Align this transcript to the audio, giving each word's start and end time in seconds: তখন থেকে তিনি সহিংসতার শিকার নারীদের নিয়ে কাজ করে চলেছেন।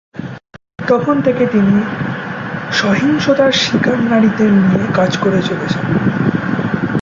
তখন 0.87 1.15
থেকে 1.21 1.43
তিনি 1.47 1.75
সহিংসতার 2.71 3.51
শিকার 3.61 3.97
নারীদের 4.03 4.51
নিয়ে 4.61 4.85
কাজ 4.93 5.11
করে 5.17 5.39
চলেছেন। 5.41 5.85